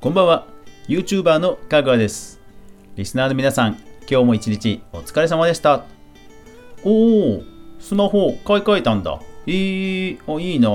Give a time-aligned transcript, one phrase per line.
[0.00, 0.46] こんばんは。
[0.86, 2.40] YouTuber のかぐわです。
[2.94, 3.72] リスナーの皆さん
[4.08, 5.86] 今日も一日お疲れ様でした。
[6.84, 7.42] おお
[7.80, 9.20] スマホ買い替えたんだ。
[9.48, 10.68] えー、あいいな。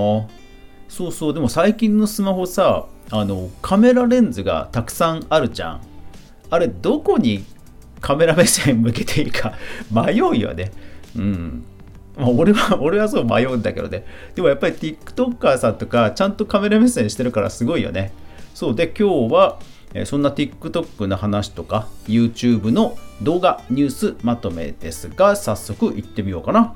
[0.89, 5.81] そうそうでも最近のスマホさあのカメラレンズがたくさんあるじゃん。
[6.49, 7.45] あれどこに
[8.01, 9.53] カメラ目線向けていいか
[9.89, 10.73] 迷うよね。
[11.15, 11.63] うん。
[12.17, 14.05] まあ、俺は、俺はそう迷うんだけどね。
[14.35, 18.11] でもやっぱり TikToker さんとか、ちゃんとカメラ目線してるからすごいよね。
[18.63, 19.59] そうで、今日は、
[20.05, 26.73] そんな TikTok の話とか、YouTube の動画、ニュースまとめですが、早速行ってみようかな。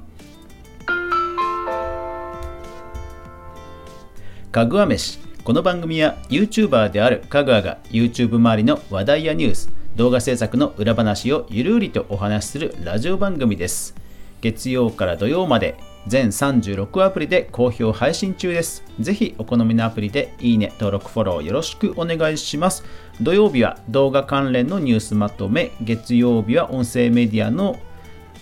[4.51, 5.19] かぐわ飯。
[5.45, 13.95] この番組は YouTuber であるかぐわが YouTube 周りの話題やニュース、動画制作の裏話をゆるりとお話しするラジオ番組です。
[14.41, 18.83] 月曜から土曜まで全36アプリで好評配信中です。
[18.99, 22.83] ぜひお好みのアプリでいいね、登録、フォローよろしくお願いします。
[23.21, 27.77] 土曜日は動画関連のニュースまとめ、月曜日は音声メディアの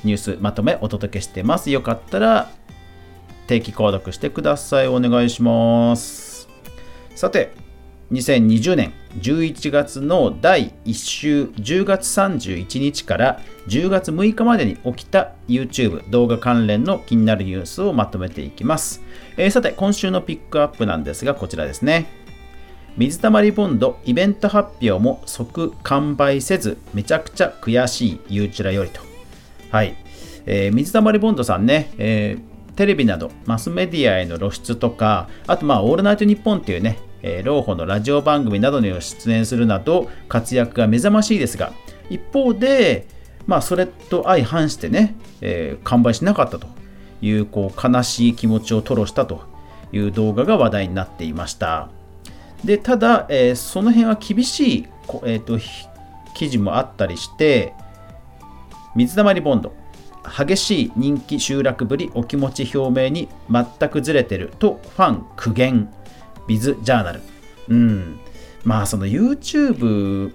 [0.04, 1.72] ニュースまとめお届けしてます。
[1.72, 2.52] よかったら
[3.48, 4.88] 定期購読してください。
[4.88, 6.48] お願いします。
[7.16, 7.65] さて、
[8.12, 19.02] 2020年11月の第1週10月31日から10月6日までに起きた YouTube 動画関連の気になるニュースをまとめていきます。
[19.38, 22.06] えー、さて、今週のピックアップなんですが、こちらですね。
[22.98, 29.02] 水溜りボンドイベント発表も即完売せず、めちゃくちゃ悔しいゆうちらよりと。
[29.72, 29.96] はい。
[30.46, 41.74] えー、水溜りボンドさんね、えー、テレビなどマスメディアへの露出とか、あとまあ、オールナイトニッポンっていうね、えー、老舗のラジオ番組などに出演するなど活躍が目覚ましいですが
[42.10, 43.08] 一方で、
[43.48, 46.68] まあ、それと相反してね、えー、完売しなかったと
[47.22, 49.42] いうこう悲しい気持ちを吐露したと
[49.92, 51.90] いう動画が話題になっていました。
[52.64, 54.88] でただ、えー、その辺は厳しい、
[55.24, 55.60] えーと、
[56.36, 57.74] 記事もあったりして
[58.96, 59.74] 水溜りボンド
[60.26, 65.92] 激しい人気集落ぶりお気持ち表明に全くずれてるとファン苦言
[66.48, 67.22] ビズジャーナル。
[67.70, 68.20] うん。
[68.64, 70.34] まあその YouTube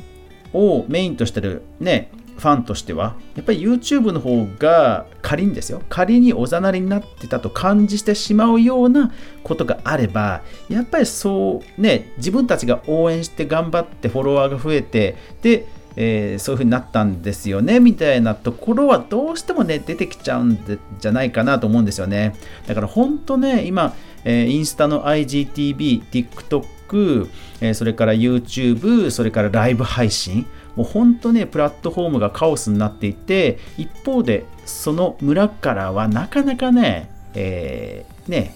[0.52, 9.12] をメインとしてるね、ファンとしては、やっぱり YouTube の方が仮にですよ、仮におざなりになってたと感じてしまうような
[9.44, 22.34] ことがあれば、やっぱりそうね、自分たちが応援して頑張ってフォロワーが増えて、で、えー、そういう風になったんですよねみたいなところはどうしてもね出てきちゃうんじゃないかなと思うんですよね。
[22.66, 27.28] だから本当ね今えー、インスタの IGTV、TikTok、
[27.60, 30.46] えー、それから YouTube、それからライブ配信、
[30.76, 38.54] もう本当ね、プラットフォームがカオスになっていて、一方で、その村からはなかなかね、えー、ね、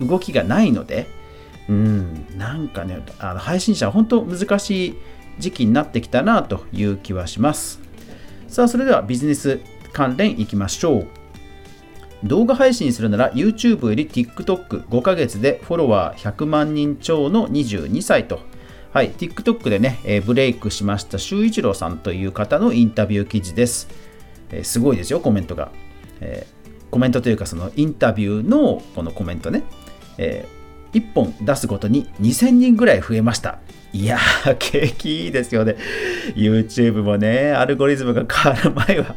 [0.00, 1.06] 動きがないので、
[1.68, 4.94] うん、なんかね、あの配信者は本当難しい
[5.38, 7.80] 時期になってきたなという気はします。
[8.48, 9.60] さあ、それではビジネス
[9.92, 11.06] 関連いきましょう。
[12.24, 18.40] 動画配信するなら YouTube より TikTok5 ヶ月でフォロワー100万人超の22歳と。
[18.92, 23.88] はい、TikTok でね、えー、ブレイクしました修一郎さんという方のインタビュー記事です。
[24.50, 25.72] えー、すごいですよ、コメントが。
[26.20, 29.64] えー、コメントというか、そのインタビューのこのコメントね。
[30.16, 33.58] えー、1本出すごとに2000人ぐらい増えました。
[33.94, 35.76] いやー、景気いいですよね。
[36.34, 39.14] YouTube もね、アルゴリズムが変わる前は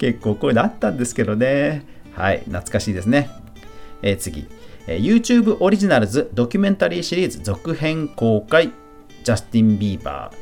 [0.00, 1.84] 結構こういうのあったんですけどね。
[2.12, 3.30] はい、懐かしいですね。
[4.02, 4.48] えー、次、
[4.88, 8.72] えー、YouTube オリジナルズドキュメンタリーシリーズ続編公開、
[9.22, 10.36] ジャスティン・ビーバー。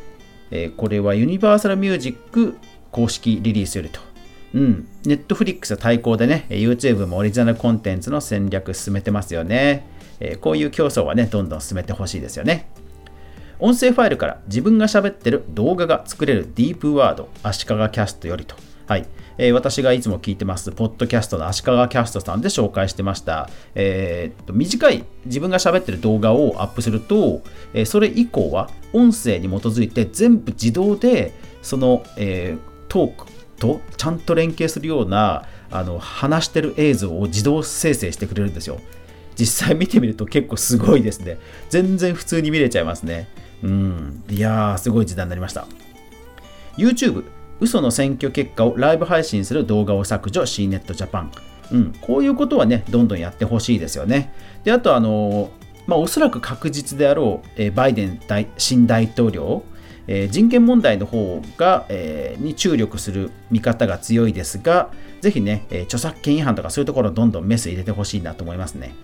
[0.51, 2.57] えー、これはユニバーサルミュージック
[2.91, 4.01] 公式リリースよりと。
[4.55, 9.87] うん、ネットフリックス対抗でね、YouTube もオリジナルコンテンツの戦略進めてますよね。
[10.21, 12.67] えー、こういう競争はね、どんどん進めてほしいですよね。
[13.59, 18.57] 音声ファイルから自分が喋ってる動画が作れるディープワード、足利キャストよりと。
[18.87, 19.07] はい。
[19.37, 23.49] えー、私がいつも聞いてます、ポッドキャストの足利キャストさんで紹介してました。
[23.75, 27.43] えー、短い自分が喋ってる動画をアップすると、
[27.73, 32.57] えー、それ以降は音声に基づいて全部自動でその、え
[32.89, 33.27] トーク
[33.59, 38.79] とちゃんと連携するようなあの話してる映像を自動生成してくれるんですよ。
[39.39, 41.39] 実際見てみると結構すごいですね。
[41.71, 43.29] 全然普通に見れちゃいますね。
[43.63, 44.25] うん。
[44.31, 45.67] いやー、すごい時代になりました。
[46.77, 47.25] YouTube
[47.61, 51.29] 嘘の選挙結果をライブ配信する動画を削除 CNET Japan。
[51.73, 54.33] うん、こういうことはね、どんどんやってほしいですよね。
[54.65, 55.51] で、あと、あの、
[55.87, 59.63] まあ、おそらく確実であろう、えバイデン大新大統領、
[60.07, 64.91] えー、人権問題の方が、え、に注力する見方が強いですが、
[65.21, 68.95] ぜひね、え、著作権違反とかそういうところどんどんメス入れてほしいなと思いますね。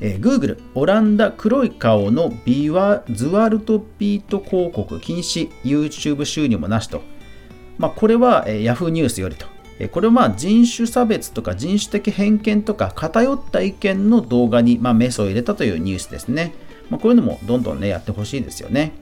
[0.00, 7.02] えー、Google オランダ黒い顔のビワズワルトビート広告禁止 YouTube 収入もなしと、
[7.78, 9.46] まあ、これは、えー、Yahoo ニュースよりと、
[9.78, 16.52] えー、これはまあ人種差別とか人種的偏見とか偏った意見の動画に、まあ、メスを入れたというニュースですね、
[16.90, 18.92] まあ、こういうのもどんどんねやってほしいですよね。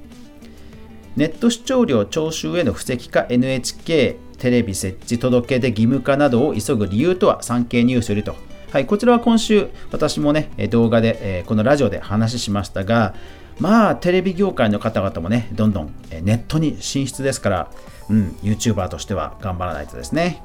[1.17, 8.37] ネット視聴料徴収への布石か NHK テレビ設置届出義務化などを急ぐ理由とは産経ニュースよりと。
[8.77, 13.15] はい、こちらは今週、私もね、動画で、このラジオで話しましたが、
[13.59, 17.71] まあ、テレビ業界の方々もね、どんどんネットに進出ですから、
[18.11, 20.43] うん、YouTuber としては頑張らないとですね。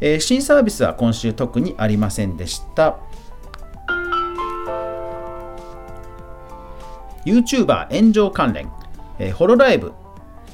[0.00, 2.96] えー、新サービスは今週特にありませんでした。
[7.26, 8.72] YouTuber 炎上関連、
[9.18, 9.92] えー、ホロライブ、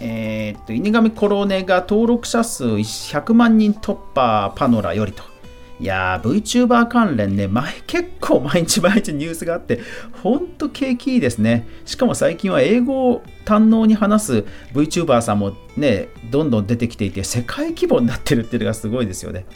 [0.00, 5.33] えー、っと、犬神コロネが登録者数100万人突破パノラよりと。
[5.80, 9.80] いやー、VTuber 関連ね、前、結構毎日毎日ニュースがあって、
[10.22, 11.66] ほんと景気いいですね。
[11.84, 19.46] しかも最近は英語を堪能に話す VTuber さんもね、どんどん出てきていて、世界規模になってるっていうのがすごいですよね。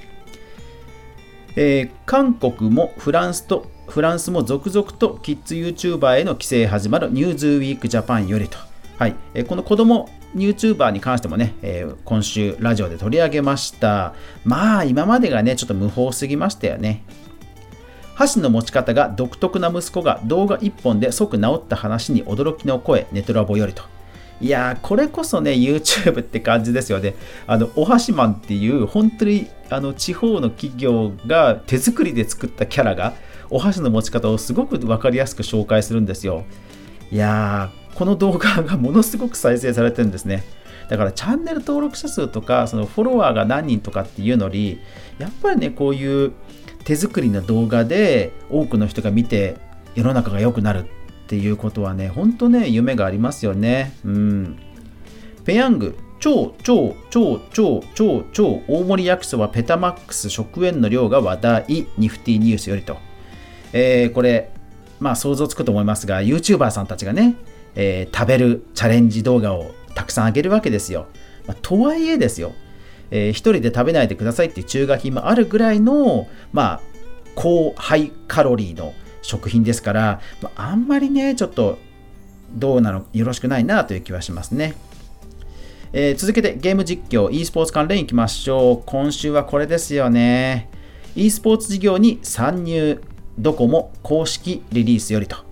[1.54, 8.58] えー、韓国もフランスとフランスも続々とキッズ YouTuber への規制始まるニューズウィークジャパンよりと、
[8.98, 14.14] はいえー、この子供 YouTuber に関してもね、えー、今週ラジオで取り上げました。
[14.44, 17.02] まあ今までがね、ちょっと無法すぎましたよね。
[18.14, 23.84] 箸の持ち方が独特な息子が動画1本で即治った話に驚きの声、ネトラボよりと。
[24.40, 27.14] いやー、これこそね、YouTube って感じですよね。
[27.46, 33.14] あの、お箸マンっていう、本当にあの地方の企業が手作りで作ったキャラが、
[33.50, 36.44] お箸の持ち方をすごく分かりやすく紹介するんですよ。
[37.10, 40.44] いやー、この動画がものすごく再生されてるんですね。
[40.88, 44.78] だからチャンネル登録者数とかそのフォロワーが何人とかっていうのに
[45.18, 46.32] やっぱりねこういう
[46.84, 49.56] 手作りの動画で多くの人が見て
[49.96, 53.96] 世の中が良くなるっていうことはね本当ね夢がありますよね。
[54.04, 54.58] うん。
[55.44, 62.96] ペヤング超超超超超超大盛り焼きそばペタマックス食塩の量が話題ニフティニュースよりと。
[63.72, 64.52] えー、これ
[65.00, 67.34] まあ想像つくと思いますが YouTuber さんたちがね
[67.74, 71.06] えー、食べるチャレンジ動画をたくさんあげるわけですよ。
[71.46, 72.52] まあ、とはいえですよ、
[73.10, 76.80] えー、一人で食べないでくださいっていう中華品もあるぐらいの、まあ、
[77.34, 78.92] 高ハイカロリーの
[79.22, 81.78] 食品ですから、まあ、あんまりね、ちょっと
[82.52, 84.74] どうなの、よろしくないなという気はしますね。
[85.92, 88.82] えー、続けてゲーム実況、e スポーツ関連いきましょう。
[88.84, 90.68] 今週はこれですよね。
[91.16, 93.00] e スポーツ事業に参入、
[93.38, 95.47] ドコモ公式リリースよりと。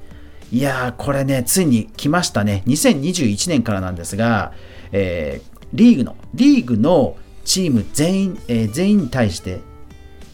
[0.52, 2.62] いやー、これね、ついに来ましたね。
[2.66, 4.52] 2021年からなんですが、
[4.92, 9.60] えー、リーグの、リーグのチーム全員、えー、全員に対して、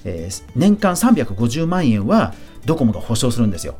[0.04, 2.34] えー、年間350万円は
[2.66, 3.76] ドコモが保証するんですよ。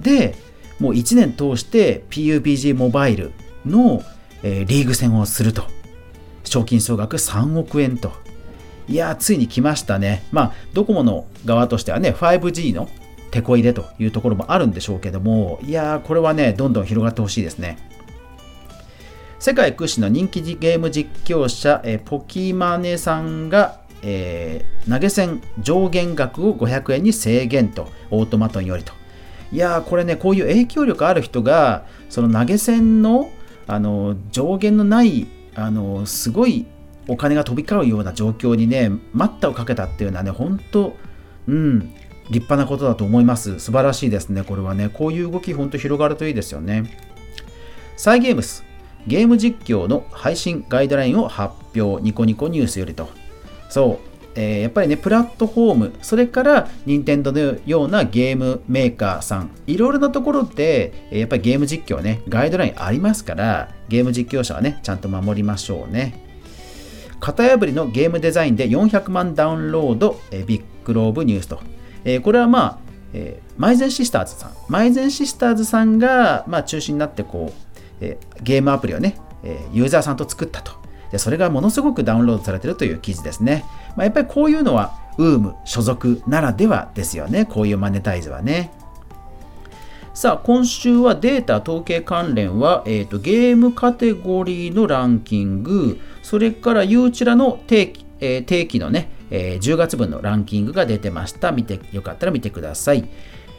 [0.00, 0.34] で、
[0.78, 3.32] もう1年通して PUBG モバイル
[3.66, 4.02] の、
[4.42, 5.64] えー、リーグ戦をすると。
[6.44, 8.12] 賞金総額3億円と。
[8.88, 10.24] いやー、ついに来ましたね。
[10.32, 12.88] まあ、ドコモの側としてはね、5G の
[13.30, 17.78] 手こ入れというところもあるんでしょうけども、いやー、これはね、どんどん広がってほしいですね。
[19.38, 28.92] 世界屈指の人気ゲーム実況者、えポキマネさんが、えー、投げ銭上限額を500円に制限と、オートマトンよりと。
[29.52, 33.30] いやー、これね、こういう影響力ある人が、その投げ銭の
[33.66, 36.64] あの上限のない、あのすごい
[37.06, 40.96] お金が飛び交うような状況にね、待ったをかけたっていうのはね、本当、
[41.46, 41.92] うん、
[42.30, 43.58] 立派なことだと思います。
[43.58, 44.88] 素晴らしいですね、これはね。
[44.88, 46.84] こういう動き、ほんと広がるといいですよね。
[47.96, 48.64] サイゲームス、
[49.06, 53.08] ゲーム実況の配信ガイドラインを発表、ニコニコニュースよりと。
[53.68, 66.24] そう、えー、やっぱりね、プラットフォーム、それから任天堂のようなゲームメーカーさん、いろいろなところで、やっぱりゲーム実況ね、ガイドラインありますから、ゲーム実況者はね、ちゃんと守りましょうね。
[67.20, 71.77] 型破りのゲームデザインで400万ダウンロード、えビッグローブニュースと。
[72.04, 72.78] えー、これはまあ、
[73.12, 80.72] えー、マイゼンシスターズさん、マイゼンシスターズさんが、まあ、中心になってこう、えー、ゲームアプリをね、えユーザーさんと作ったと。
[81.10, 83.64] でそれがものすごくダウンロードされてるという記事ですね。
[83.96, 87.46] まあ、やっぱりこういうのは UM 所属ならではですよね。
[87.46, 88.70] こういうマネタイズはね。
[90.14, 101.52] さあ、今週はデータ統計関連は、えーと、ゲームカテゴリーのランキング、それからユーチュラの定期,、えー、定期のね、えー、10月分のランキングが出てました。
[101.52, 103.08] 見て、よかったら見てください。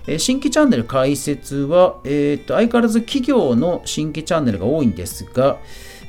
[0.08, 5.58] えー、新規チャンネル開設は、えーと、相変わらず企業の新規チャンネルが多いんですが、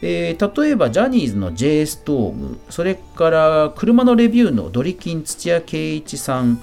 [0.03, 6.63] えー、例えばジャニーズの J ストーム、それから車のレビューのドリキン土屋圭一さん、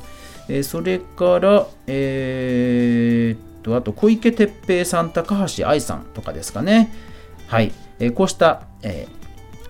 [0.50, 6.92] えー、それから、えー、と、あと小池徹平さん、高橋愛さんとかですかね。
[7.48, 7.74] はい。
[8.00, 9.08] えー、こうした、え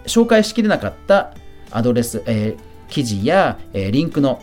[0.03, 1.34] ー、紹介しきれなかった
[1.72, 4.41] アドレス、えー、記事や、え、リンクの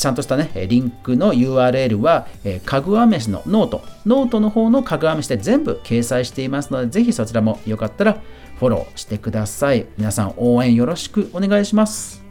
[0.00, 8.16] ちゃんとしたね、リンクの URL は、えかぐわ飯の note、note の方のかぐわ飯で全部掲載していますので、ぜひそちらもよかったら
[8.58, 9.86] フォローしてください。
[9.98, 12.29] 皆さん応援よろしくお願いします。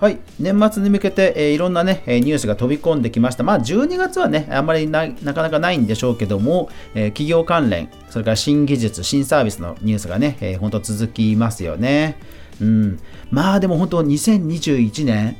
[0.00, 3.44] はい、年末に向けて、えー、いろんなね、えニュースが飛び込んできました。
[3.44, 12.16] まあ、12月はね、あんまりなかなかないんでしょうけども、えー、企業関連、それから新技術、新サービスのニュースがね、えー、本当続きますよね。
[12.60, 12.98] うん、
[13.30, 15.36] まあでも本当2021年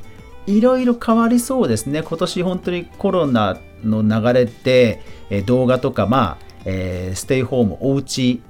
[0.46, 8.42] いろいろ変わりそうですね今年本当にコロナの流れで、え動画とかまあ、え、ステイホームおうち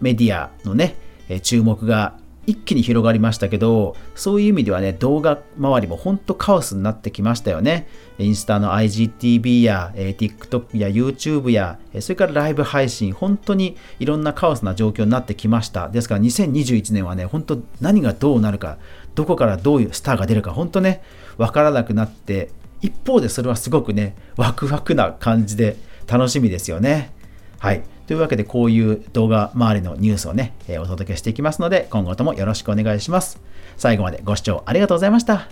[0.00, 0.96] メディアのね、
[1.28, 7.88] え注目が一気に広がりましたけど、そういう意味ではね、動画周りも本当カオスになってきましたよね。
[8.18, 15.88] インスタの IGTV や、え、TikTok や YouTube や、それからライブ配信、本当にいろんなカオスな状況になってきました。
[15.88, 18.78] ですから2021年はね、本当何がどうなるか、
[19.14, 21.02] どこからどういうスターが出るか、本当ね、
[21.38, 22.50] わからなくなって、
[22.82, 27.12] 一方でそれはすごくね、ワクワクな感じで楽しみですよね。
[27.58, 27.82] はい。
[28.06, 33.40] というわけで、こういう動画周りのニュースをね、えー、お届けしていきますので、今後ともよろしくお願いします。
[33.76, 35.48] 最後までご視聴ありがとうございました。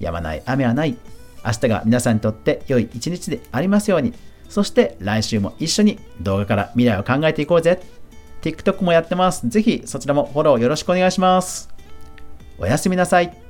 [0.00, 0.96] やまない雨はない。
[1.44, 4.12] 明日が皆さんにとって良い一日でありますように。
[4.48, 7.80] そして来週も一緒に動画から未来を考えていこうぜ。
[8.42, 9.48] TikTok もやってます。
[9.48, 11.68] ぜひそちらもフォローよろしくお願いします。
[12.58, 13.47] おやすみなさい。